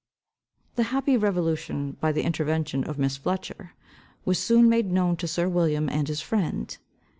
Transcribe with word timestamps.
The 0.77 0.85
happy 0.89 1.15
revolution, 1.15 1.91
by 2.01 2.11
the 2.11 2.23
intervention 2.23 2.83
of 2.85 2.97
Miss 2.97 3.17
Fletcher, 3.17 3.73
was 4.25 4.39
soon 4.39 4.67
made 4.67 4.91
known 4.91 5.15
to 5.17 5.27
sir 5.27 5.47
William 5.47 5.89
and 5.89 6.07
his 6.07 6.21
friend. 6.21 6.75